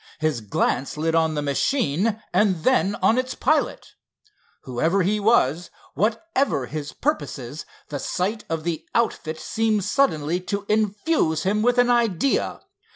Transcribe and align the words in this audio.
His 0.17 0.41
glance 0.41 0.97
lit 0.97 1.13
on 1.13 1.35
the 1.35 1.43
machine 1.43 2.23
and 2.33 2.63
then 2.63 2.95
on 3.03 3.19
its 3.19 3.35
pilot. 3.35 3.93
Whoever 4.61 5.03
he 5.03 5.19
was, 5.19 5.69
whatever 5.93 6.65
his 6.65 6.91
purposes, 6.91 7.67
the 7.89 7.99
sight 7.99 8.43
of 8.49 8.63
the 8.63 8.83
outfit 8.95 9.39
seemed 9.39 9.83
suddenly 9.83 10.39
to 10.39 10.65
infuse 10.67 11.43
him 11.43 11.61
with 11.61 11.77
an 11.77 11.91
idea. 11.91 12.61